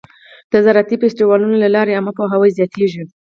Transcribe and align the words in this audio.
د 0.51 0.53
زراعتي 0.65 0.95
فستیوالونو 1.01 1.55
له 1.63 1.69
لارې 1.75 1.95
عامه 1.97 2.11
پوهاوی 2.17 2.55
زیاتېږي. 2.57 3.03